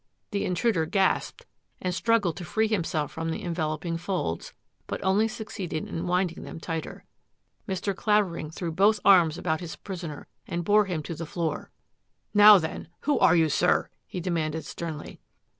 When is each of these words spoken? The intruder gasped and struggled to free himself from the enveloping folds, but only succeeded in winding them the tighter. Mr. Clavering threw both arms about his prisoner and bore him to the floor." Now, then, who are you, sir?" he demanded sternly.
The 0.31 0.45
intruder 0.45 0.87
gasped 0.87 1.45
and 1.79 1.93
struggled 1.93 2.35
to 2.37 2.43
free 2.43 2.67
himself 2.67 3.11
from 3.11 3.29
the 3.29 3.43
enveloping 3.43 3.97
folds, 3.97 4.51
but 4.87 4.99
only 5.03 5.27
succeeded 5.27 5.87
in 5.87 6.07
winding 6.07 6.41
them 6.41 6.55
the 6.55 6.61
tighter. 6.61 7.05
Mr. 7.69 7.95
Clavering 7.95 8.49
threw 8.49 8.71
both 8.71 8.99
arms 9.05 9.37
about 9.37 9.59
his 9.61 9.75
prisoner 9.75 10.25
and 10.47 10.65
bore 10.65 10.85
him 10.85 11.03
to 11.03 11.13
the 11.13 11.27
floor." 11.27 11.69
Now, 12.33 12.57
then, 12.57 12.87
who 13.01 13.19
are 13.19 13.35
you, 13.35 13.47
sir?" 13.47 13.89
he 14.07 14.19
demanded 14.19 14.65
sternly. 14.65 15.19